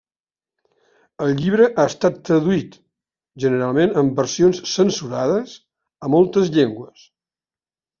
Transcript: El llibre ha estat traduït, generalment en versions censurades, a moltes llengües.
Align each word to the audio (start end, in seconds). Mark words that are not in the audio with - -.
El 1.25 1.33
llibre 1.41 1.67
ha 1.67 1.85
estat 1.91 2.17
traduït, 2.31 2.79
generalment 3.45 3.95
en 4.05 4.13
versions 4.23 4.65
censurades, 4.75 5.57
a 6.11 6.15
moltes 6.19 6.55
llengües. 6.61 7.11